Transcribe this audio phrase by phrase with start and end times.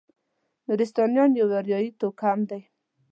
[0.65, 2.61] نورستانیان یو اریایي توکم دی.